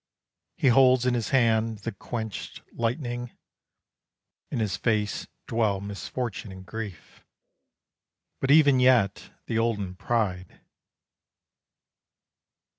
[0.57, 3.37] He holds in his hand the quenched lightning,
[4.49, 7.23] In his face dwell misfortune and grief;
[8.39, 10.59] But even yet the olden pride.